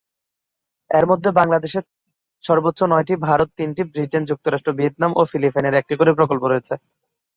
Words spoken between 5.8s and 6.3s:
একটি করে